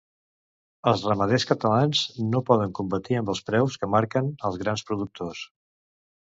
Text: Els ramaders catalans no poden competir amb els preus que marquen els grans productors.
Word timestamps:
Els 0.91 1.01
ramaders 1.09 1.43
catalans 1.49 2.01
no 2.29 2.41
poden 2.47 2.73
competir 2.79 3.19
amb 3.19 3.29
els 3.35 3.43
preus 3.51 3.77
que 3.83 3.91
marquen 3.97 4.33
els 4.51 4.59
grans 4.65 4.87
productors. 4.91 5.45